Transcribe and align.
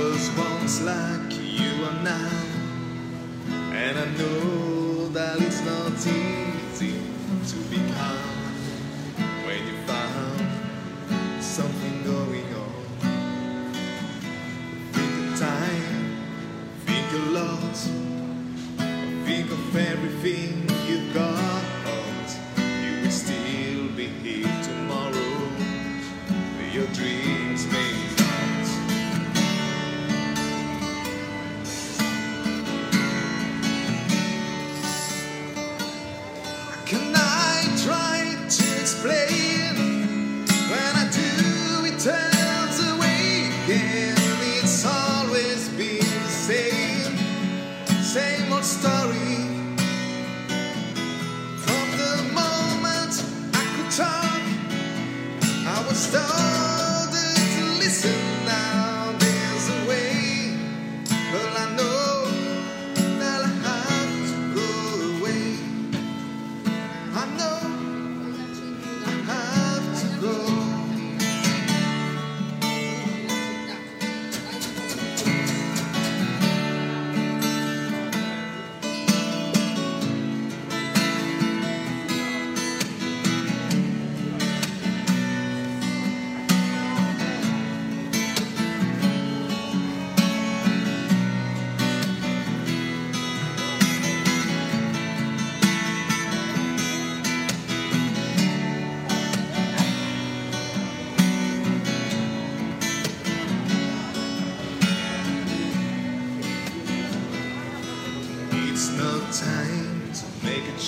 Was 0.00 0.30
once 0.30 0.80
like 0.80 1.30
you 1.30 1.84
are 1.84 2.02
now, 2.02 2.30
and 3.70 3.98
I 3.98 4.06
know 4.16 5.08
that 5.08 5.38
it's 5.42 5.60
not 5.60 5.92
easy 5.92 6.94
to 7.50 7.56
be 7.68 7.76
calm 7.92 8.16
when 9.44 9.60
you 9.66 9.76
found 9.86 11.42
something 11.42 12.02
going 12.02 12.48
on. 12.54 12.72
Think 14.94 15.32
of 15.32 15.38
time, 15.38 16.16
think 16.86 17.12
a 17.12 17.22
lot, 17.38 17.76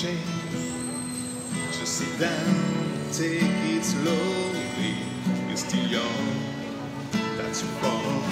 change. 0.02 0.18
Just 1.70 1.98
sit 1.98 2.18
down, 2.18 2.54
take 3.12 3.40
it 3.70 3.84
slowly. 3.84 4.96
You're 5.46 5.56
still 5.56 5.86
young, 5.86 6.26
that's 7.36 7.62
fault. 7.78 8.24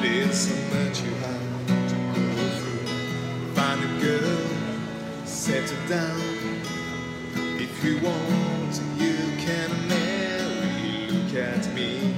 There's 0.00 0.38
so 0.38 0.54
much 0.74 1.02
you 1.02 1.14
have 1.26 1.66
to 1.88 1.96
go 2.14 2.44
through. 2.58 3.54
Find 3.56 3.80
a 3.82 3.90
girl, 4.00 5.26
settle 5.26 5.84
down. 5.88 6.22
If 7.58 7.82
you 7.82 7.98
want, 7.98 8.80
you 8.98 9.16
can 9.44 9.70
marry. 9.88 11.10
Look 11.10 11.34
at 11.34 11.74
me. 11.74 12.14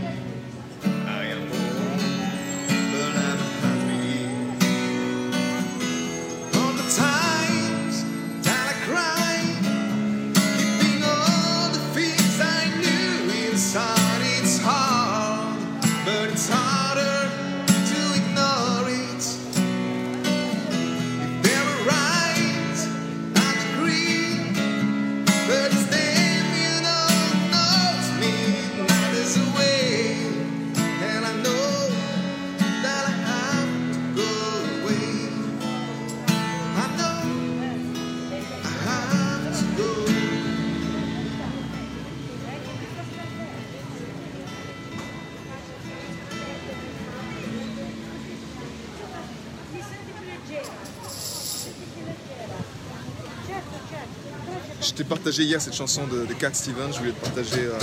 Je 54.91 54.95
t'ai 54.97 55.05
partagé 55.05 55.45
hier 55.45 55.61
cette 55.61 55.77
chanson 55.77 56.05
de, 56.09 56.27
de 56.27 56.35
Cat 56.35 56.53
Stevens, 56.53 56.93
je 56.93 56.99
voulais 56.99 57.13
te 57.13 57.59
euh, 57.59 57.79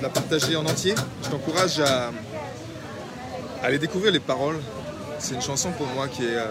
la 0.00 0.08
partager 0.08 0.56
en 0.56 0.64
entier. 0.64 0.94
Je 1.22 1.28
t'encourage 1.28 1.78
à, 1.78 2.10
aller 3.62 3.78
découvrir 3.78 4.12
les 4.12 4.18
paroles. 4.18 4.58
C'est 5.18 5.34
une 5.34 5.42
chanson 5.42 5.72
pour 5.72 5.86
moi 5.88 6.08
qui 6.08 6.24
est, 6.24 6.36
euh, 6.36 6.46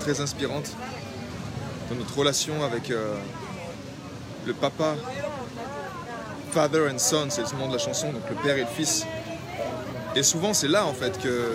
très 0.00 0.20
inspirante 0.20 0.70
dans 1.88 1.96
notre 1.96 2.14
relation 2.14 2.62
avec 2.62 2.90
euh, 2.90 3.14
le 4.46 4.52
papa. 4.52 4.96
Father 6.52 6.90
and 6.92 6.98
Son, 6.98 7.30
c'est 7.30 7.50
le 7.50 7.58
nom 7.58 7.68
de 7.68 7.72
la 7.72 7.78
chanson, 7.78 8.12
donc 8.12 8.28
le 8.28 8.36
père 8.36 8.58
et 8.58 8.60
le 8.60 8.66
fils. 8.66 9.06
Et 10.14 10.22
souvent 10.22 10.52
c'est 10.52 10.68
là 10.68 10.84
en 10.84 10.92
fait 10.92 11.18
que 11.22 11.54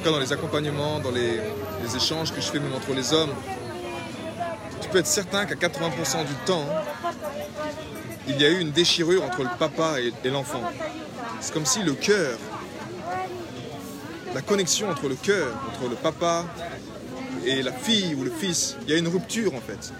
tout 0.00 0.04
cas 0.04 0.12
dans 0.12 0.20
les 0.20 0.32
accompagnements, 0.32 0.98
dans 0.98 1.10
les, 1.10 1.40
les 1.84 1.96
échanges 1.96 2.32
que 2.32 2.40
je 2.40 2.46
fais 2.46 2.58
même 2.58 2.72
entre 2.74 2.94
les 2.94 3.12
hommes, 3.12 3.34
peux 4.90 4.98
être 4.98 5.06
certain 5.06 5.46
qu'à 5.46 5.54
80% 5.54 6.26
du 6.26 6.34
temps, 6.46 6.66
il 8.28 8.40
y 8.40 8.44
a 8.44 8.48
eu 8.48 8.60
une 8.60 8.70
déchirure 8.70 9.24
entre 9.24 9.42
le 9.42 9.50
papa 9.58 9.96
et, 10.00 10.30
l'enfant. 10.30 10.62
C'est 11.40 11.52
comme 11.52 11.66
si 11.66 11.82
le 11.82 11.94
cœur, 11.94 12.38
la 14.34 14.42
connexion 14.42 14.90
entre 14.90 15.08
le 15.08 15.14
cœur, 15.14 15.54
entre 15.68 15.88
le 15.88 15.96
papa 15.96 16.44
et 17.44 17.62
la 17.62 17.72
fille 17.72 18.14
ou 18.14 18.24
le 18.24 18.30
fils, 18.30 18.76
il 18.82 18.90
y 18.90 18.94
a 18.94 18.98
une 18.98 19.08
rupture 19.08 19.54
en 19.54 19.60
fait. 19.60 19.92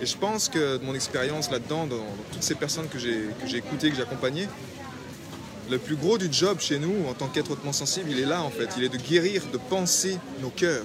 Et 0.00 0.06
je 0.06 0.16
pense 0.16 0.48
que 0.48 0.76
de 0.76 0.84
mon 0.84 0.94
expérience 0.94 1.50
là-dedans, 1.50 1.86
dans, 1.86 1.96
dans 1.96 2.04
toutes 2.32 2.42
ces 2.42 2.54
personnes 2.54 2.88
que 2.88 2.98
j'ai 2.98 3.28
que 3.40 3.46
j'ai 3.46 3.58
écoutées, 3.58 3.90
que 3.90 3.96
j'ai 3.96 4.02
accompagnées, 4.02 4.48
le 5.70 5.78
plus 5.78 5.96
gros 5.96 6.18
du 6.18 6.28
job 6.30 6.60
chez 6.60 6.78
nous, 6.78 7.08
en 7.08 7.14
tant 7.14 7.28
qu'être 7.28 7.50
hautement 7.50 7.72
sensible, 7.72 8.10
il 8.10 8.20
est 8.20 8.26
là 8.26 8.42
en 8.42 8.50
fait. 8.50 8.68
Il 8.76 8.84
est 8.84 8.88
de 8.88 8.98
guérir, 8.98 9.42
de 9.52 9.58
penser 9.58 10.18
nos 10.40 10.50
cœurs 10.50 10.84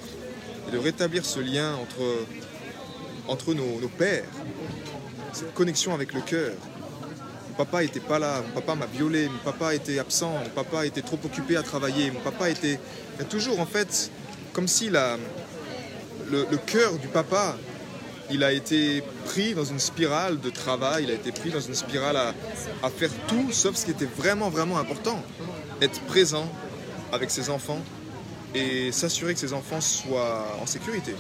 et 0.68 0.72
de 0.72 0.78
rétablir 0.78 1.26
ce 1.26 1.40
lien 1.40 1.76
entre, 1.76 2.02
entre 3.28 3.54
nos, 3.54 3.88
pères, 3.88 4.26
cette 5.34 5.54
connexion 5.54 5.94
avec 5.94 6.14
le 6.14 6.22
cœur. 6.22 6.54
Mon 7.50 7.56
papa 7.56 7.82
n'était 7.82 8.00
pas 8.00 8.20
là, 8.20 8.42
mon 8.42 8.54
papa 8.62 8.76
m'a 8.76 8.86
violé, 8.86 9.28
mon 9.28 9.38
papa 9.40 9.76
était 9.76 10.00
absent, 10.00 10.32
mon 10.32 10.50
papa 10.50 10.86
était 10.86 11.02
trop 11.02 11.20
occupé 11.24 11.58
à 11.58 11.64
travailler, 11.64 12.10
mon 12.12 12.20
papa 12.20 12.50
était. 12.50 12.80
Il 13.16 13.20
y 13.20 13.22
a 13.22 13.26
toujours 13.26 13.60
en 13.60 13.66
fait, 13.66 14.10
comme 14.54 14.68
si 14.68 14.90
la, 14.90 15.18
le, 16.30 16.46
cœur 16.58 16.94
du 16.98 17.08
papa, 17.08 17.58
il 18.30 18.44
a 18.44 18.54
été 18.54 19.04
pris 19.26 19.54
dans 19.54 19.66
une 19.66 19.80
spirale 19.80 20.40
de 20.40 20.50
travail, 20.50 21.04
il 21.04 21.12
a 21.12 21.16
été 21.16 21.32
pris 21.32 21.50
dans 21.50 21.60
une 21.60 21.76
spirale 21.76 22.16
à 22.16 22.90
faire 22.90 23.12
tout 23.28 23.52
sauf 23.52 23.76
ce 23.76 23.86
qui 23.86 23.92
était 23.92 24.08
vraiment, 24.18 24.50
vraiment 24.50 24.78
important. 24.78 25.22
Être 25.82 26.00
présent 26.02 26.50
avec 27.12 27.30
ses 27.30 27.50
enfants 27.50 27.82
et 28.56 28.92
s'assurer 28.92 29.34
que 29.34 29.40
ses 29.40 29.54
enfants 29.54 29.82
soient 29.82 30.58
en 30.62 30.66
sécurité. 30.66 31.14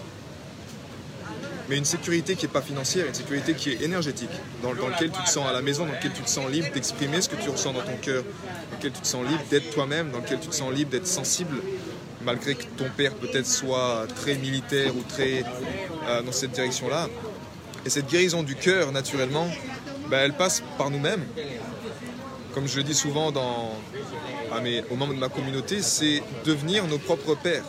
Mais 1.71 1.77
une 1.77 1.85
sécurité 1.85 2.35
qui 2.35 2.45
n'est 2.45 2.51
pas 2.51 2.61
financière, 2.61 3.07
une 3.07 3.13
sécurité 3.13 3.53
qui 3.53 3.69
est 3.69 3.81
énergétique, 3.81 4.29
dans, 4.61 4.73
laquelle 4.73 5.09
tu 5.09 5.23
te 5.23 5.29
sens 5.29 5.47
à 5.47 5.53
la 5.53 5.61
maison, 5.61 5.85
dans 5.85 5.93
laquelle 5.93 6.11
tu 6.11 6.21
te 6.21 6.29
sens 6.29 6.51
libre 6.51 6.67
d'exprimer 6.73 7.21
ce 7.21 7.29
que 7.29 7.37
tu 7.37 7.49
ressens 7.49 7.71
dans 7.71 7.79
ton 7.79 7.95
cœur, 8.01 8.23
dans 8.23 8.75
laquelle 8.75 8.91
tu 8.91 8.99
te 8.99 9.07
sens 9.07 9.25
libre 9.25 9.41
d'être 9.49 9.69
toi-même, 9.69 10.11
dans 10.11 10.17
laquelle 10.17 10.41
tu 10.41 10.49
te 10.49 10.53
sens 10.55 10.73
libre 10.73 10.91
d'être 10.91 11.07
sensible, 11.07 11.55
malgré 12.25 12.55
que 12.55 12.65
ton 12.75 12.89
père 12.97 13.13
peut-être 13.13 13.47
soit 13.47 14.05
très 14.17 14.35
militaire 14.35 14.93
ou 14.97 15.01
très 15.03 15.45
euh, 16.09 16.21
dans 16.21 16.33
cette 16.33 16.51
direction-là. 16.51 17.07
Et 17.85 17.89
cette 17.89 18.09
guérison 18.09 18.43
du 18.43 18.57
cœur, 18.57 18.91
naturellement, 18.91 19.47
ben, 20.09 20.19
elle 20.25 20.33
passe 20.33 20.61
par 20.77 20.89
nous-mêmes. 20.89 21.23
Comme 22.53 22.67
je 22.67 22.75
le 22.75 22.83
dis 22.83 22.93
souvent 22.93 23.31
dans, 23.31 23.71
à 24.53 24.59
mes, 24.59 24.83
aux 24.89 24.97
membres 24.97 25.13
de 25.13 25.19
ma 25.19 25.29
communauté, 25.29 25.81
c'est 25.81 26.21
devenir 26.43 26.85
nos 26.87 26.97
propres 26.97 27.35
pères. 27.35 27.63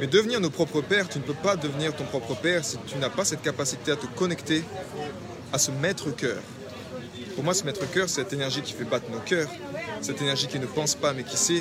Mais 0.00 0.06
devenir 0.06 0.40
nos 0.40 0.50
propres 0.50 0.80
pères, 0.80 1.08
tu 1.08 1.18
ne 1.18 1.24
peux 1.24 1.34
pas 1.34 1.56
devenir 1.56 1.94
ton 1.94 2.04
propre 2.04 2.34
père 2.34 2.64
si 2.64 2.76
tu 2.86 2.96
n'as 2.98 3.10
pas 3.10 3.24
cette 3.24 3.42
capacité 3.42 3.92
à 3.92 3.96
te 3.96 4.06
connecter 4.06 4.64
à 5.52 5.58
ce 5.58 5.70
maître 5.70 6.10
cœur. 6.10 6.38
Pour 7.34 7.44
moi, 7.44 7.54
ce 7.54 7.64
maître 7.64 7.88
cœur, 7.90 8.08
c'est 8.08 8.22
cette 8.22 8.32
énergie 8.32 8.62
qui 8.62 8.72
fait 8.72 8.84
battre 8.84 9.10
nos 9.10 9.20
cœurs, 9.20 9.48
cette 10.00 10.20
énergie 10.22 10.46
qui 10.46 10.58
ne 10.58 10.66
pense 10.66 10.94
pas 10.94 11.12
mais 11.12 11.24
qui 11.24 11.36
sait, 11.36 11.58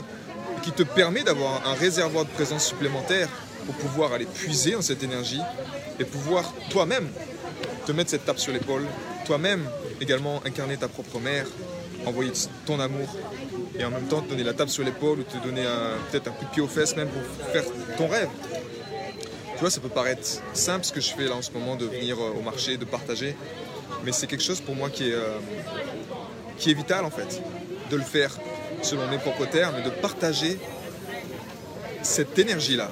et 0.57 0.61
qui 0.61 0.71
te 0.71 0.83
permet 0.83 1.23
d'avoir 1.23 1.67
un 1.67 1.73
réservoir 1.73 2.25
de 2.25 2.29
présence 2.31 2.67
supplémentaire 2.67 3.29
pour 3.65 3.75
pouvoir 3.75 4.13
aller 4.13 4.25
puiser 4.25 4.71
dans 4.71 4.81
cette 4.81 5.03
énergie 5.03 5.41
et 5.99 6.05
pouvoir 6.05 6.53
toi-même 6.69 7.07
te 7.85 7.91
mettre 7.91 8.11
cette 8.11 8.25
tape 8.25 8.39
sur 8.39 8.53
l'épaule, 8.53 8.85
toi-même 9.25 9.67
également 9.99 10.41
incarner 10.45 10.77
ta 10.77 10.87
propre 10.87 11.19
mère, 11.19 11.45
envoyer 12.05 12.31
ton 12.65 12.79
amour 12.79 13.15
et 13.77 13.85
en 13.85 13.89
même 13.89 14.07
temps 14.07 14.21
te 14.21 14.29
donner 14.29 14.43
la 14.43 14.53
tape 14.53 14.69
sur 14.69 14.83
l'épaule 14.83 15.19
ou 15.19 15.23
te 15.23 15.37
donner 15.37 15.63
peut-être 16.11 16.27
un 16.27 16.31
coup 16.31 16.45
de 16.45 16.49
pied 16.49 16.61
aux 16.61 16.67
fesses 16.67 16.95
même 16.95 17.09
pour 17.09 17.21
faire 17.51 17.63
ton 17.97 18.07
rêve. 18.07 18.29
Tu 19.53 19.59
vois, 19.59 19.69
ça 19.69 19.81
peut 19.81 19.89
paraître 19.89 20.27
simple 20.53 20.83
ce 20.83 20.91
que 20.91 20.99
je 20.99 21.13
fais 21.13 21.25
là 21.25 21.35
en 21.35 21.41
ce 21.41 21.51
moment 21.51 21.75
de 21.75 21.85
venir 21.85 22.17
euh, 22.19 22.33
au 22.37 22.41
marché, 22.41 22.77
de 22.77 22.85
partager, 22.85 23.35
mais 24.03 24.11
c'est 24.11 24.25
quelque 24.25 24.43
chose 24.43 24.61
pour 24.61 24.75
moi 24.75 24.89
qui 24.89 25.09
est, 25.09 25.13
euh, 25.13 25.37
qui 26.57 26.71
est 26.71 26.73
vital 26.73 27.05
en 27.05 27.11
fait, 27.11 27.41
de 27.91 27.95
le 27.95 28.01
faire 28.01 28.35
selon 28.81 29.07
mes 29.07 29.19
propres 29.19 29.45
termes 29.45 29.75
et 29.77 29.83
de 29.83 29.91
partager 29.91 30.57
cette 32.01 32.37
énergie-là, 32.37 32.89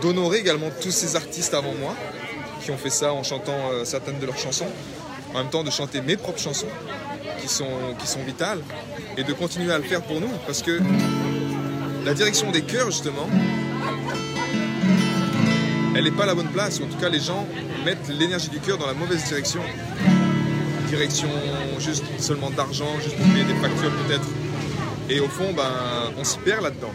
d'honorer 0.00 0.38
également 0.38 0.70
tous 0.80 0.90
ces 0.90 1.16
artistes 1.16 1.52
avant 1.52 1.74
moi 1.74 1.94
qui 2.64 2.70
ont 2.70 2.78
fait 2.78 2.90
ça 2.90 3.12
en 3.12 3.22
chantant 3.22 3.70
euh, 3.72 3.84
certaines 3.84 4.18
de 4.18 4.26
leurs 4.26 4.38
chansons, 4.38 4.68
en 5.34 5.38
même 5.38 5.50
temps 5.50 5.64
de 5.64 5.70
chanter 5.70 6.00
mes 6.00 6.16
propres 6.16 6.40
chansons 6.40 6.66
qui 7.40 7.48
sont, 7.48 7.94
qui 7.98 8.06
sont 8.06 8.22
vitales 8.22 8.60
et 9.16 9.24
de 9.24 9.32
continuer 9.32 9.72
à 9.72 9.78
le 9.78 9.84
faire 9.84 10.02
pour 10.02 10.20
nous 10.20 10.30
parce 10.46 10.62
que 10.62 10.80
la 12.04 12.14
direction 12.14 12.50
des 12.50 12.62
cœurs 12.62 12.90
justement 12.90 13.28
elle 15.94 16.04
n'est 16.04 16.10
pas 16.12 16.26
la 16.26 16.34
bonne 16.34 16.48
place. 16.48 16.80
En 16.80 16.86
tout 16.86 16.96
cas 16.98 17.08
les 17.08 17.20
gens 17.20 17.46
mettent 17.84 18.08
l'énergie 18.08 18.48
du 18.48 18.60
cœur 18.60 18.78
dans 18.78 18.86
la 18.86 18.94
mauvaise 18.94 19.24
direction. 19.24 19.60
Direction 20.88 21.28
juste 21.78 22.04
seulement 22.18 22.50
d'argent 22.50 22.88
juste 23.02 23.16
pour 23.16 23.26
payer 23.26 23.44
des 23.44 23.54
factures 23.54 23.92
peut-être. 24.06 24.28
Et 25.08 25.20
au 25.20 25.28
fond 25.28 25.52
ben 25.52 25.72
on 26.18 26.24
s'y 26.24 26.38
perd 26.38 26.62
là-dedans. 26.62 26.92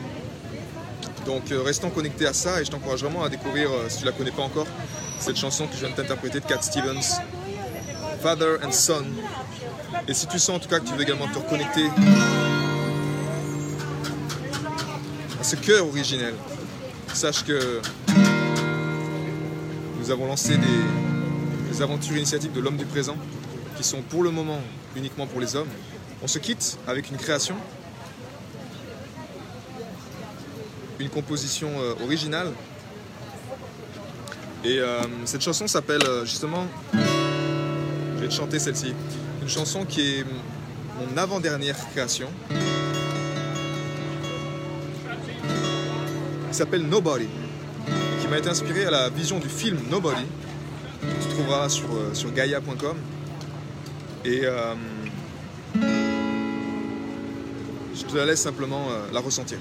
Donc 1.26 1.52
euh, 1.52 1.62
restons 1.62 1.90
connectés 1.90 2.28
à 2.28 2.34
ça 2.34 2.62
et 2.62 2.66
je 2.66 2.72
t'encourage 2.72 3.02
vraiment 3.02 3.24
à 3.24 3.30
découvrir 3.30 3.70
euh, 3.72 3.90
si 3.90 4.00
tu 4.00 4.06
la 4.06 4.12
connais 4.12 4.32
pas 4.32 4.44
encore 4.44 4.68
cette 5.20 5.38
chanson 5.38 5.66
que 5.66 5.74
je 5.74 5.80
viens 5.80 5.90
de 5.90 5.96
t'interpréter 5.96 6.40
de 6.40 6.46
Cat 6.46 6.62
Stevens 6.62 7.20
Father 8.22 8.58
and 8.64 8.72
Son 8.72 9.06
et 10.08 10.14
si 10.14 10.28
tu 10.28 10.38
sens 10.38 10.58
en 10.58 10.60
tout 10.60 10.70
cas 10.70 10.80
que 10.80 10.88
tu 10.88 10.94
veux 10.94 11.02
également 11.02 11.28
te 11.28 11.40
reconnecter 11.40 11.88
à 15.40 15.44
ce 15.44 15.56
cœur 15.56 15.88
originel, 15.88 16.36
sache 17.14 17.44
que 17.44 17.82
nous 20.00 20.12
avons 20.12 20.28
lancé 20.28 20.58
des, 20.58 21.82
aventures 21.82 22.16
initiatives 22.16 22.54
de 22.54 22.62
l'homme 22.62 22.78
du 22.78 22.86
présent 22.86 23.18
qui 23.76 23.84
sont 23.84 24.02
pour 24.02 24.24
le 24.24 24.32
moment 24.32 24.62
uniquement 24.96 25.28
pour 25.28 25.42
les 25.42 25.58
hommes. 25.58 25.68
On 26.24 26.28
se 26.28 26.40
quitte 26.40 26.78
avec 26.88 27.10
une 27.10 27.18
création, 27.18 27.56
une 31.00 31.10
composition 31.10 31.70
euh, 31.80 31.96
originale. 32.02 32.48
Et 34.64 34.80
euh, 34.80 35.02
cette 35.26 35.42
chanson 35.42 35.68
s'appelle 35.68 36.04
euh, 36.08 36.24
justement 36.24 36.66
vais 38.26 38.32
te 38.32 38.36
chanter 38.36 38.58
celle-ci. 38.60 38.94
Une 39.42 39.50
chanson 39.50 39.86
qui 39.86 40.02
est 40.02 40.26
mon 40.98 41.18
avant-dernière 41.18 41.78
création. 41.92 42.28
Qui 46.50 46.58
s'appelle 46.58 46.82
Nobody. 46.88 47.28
Qui 48.22 48.28
m'a 48.28 48.40
été 48.40 48.50
inspirée 48.50 48.86
à 48.86 48.92
la 48.92 49.10
vision 49.10 49.38
du 49.40 49.48
film 49.50 49.78
Nobody. 49.92 50.26
Que 51.02 51.24
tu 51.24 51.30
trouveras 51.36 51.70
sur, 51.70 51.86
euh, 51.94 52.14
sur 52.14 52.32
gaia.com. 52.32 52.98
Et 54.24 54.42
euh, 54.44 54.74
je 57.94 58.04
te 58.06 58.18
la 58.18 58.26
laisse 58.26 58.42
simplement 58.42 58.88
euh, 58.90 59.06
la 59.14 59.20
ressentir. 59.20 59.60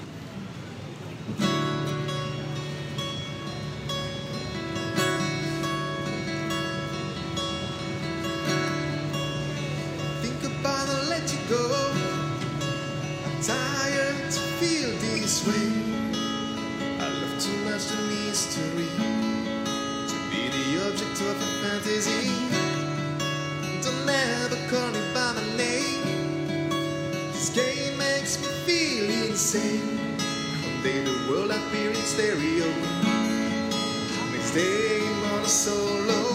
Insane. 29.55 30.07
One 30.63 30.83
day 30.83 31.03
the 31.03 31.29
world 31.29 31.51
appear 31.51 31.89
in 31.89 31.95
stereo. 31.95 32.67
Next 34.31 34.51
day 34.53 35.07
I'm 35.33 35.45
solo. 35.45 36.34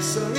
so 0.00 0.35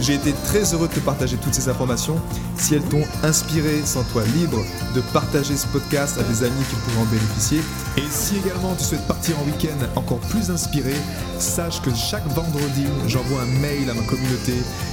J'ai 0.00 0.14
été 0.14 0.32
très 0.44 0.72
heureux 0.72 0.86
de 0.88 0.94
te 0.94 1.00
partager 1.00 1.36
toutes 1.36 1.54
ces 1.54 1.68
informations. 1.68 2.20
Si 2.56 2.74
elles 2.74 2.82
t'ont 2.82 3.04
inspiré, 3.24 3.82
sens-toi 3.84 4.22
libre 4.36 4.64
de 4.94 5.00
partager 5.12 5.56
ce 5.56 5.66
podcast 5.66 6.18
à 6.18 6.22
des 6.22 6.44
amis 6.44 6.64
qui 6.70 6.76
pourraient 6.76 7.02
en 7.02 7.10
bénéficier. 7.10 7.60
Et 7.96 8.04
si 8.08 8.36
également 8.36 8.74
tu 8.76 8.84
souhaites 8.84 9.06
partir 9.06 9.36
en 9.40 9.44
week-end 9.44 9.76
encore 9.96 10.20
plus 10.20 10.50
inspiré, 10.50 10.94
sache 11.38 11.82
que 11.82 11.92
chaque 11.94 12.26
vendredi, 12.28 12.86
j'envoie 13.08 13.42
un 13.42 13.60
mail 13.60 13.90
à 13.90 13.94
ma 13.94 14.02
communauté 14.02 14.54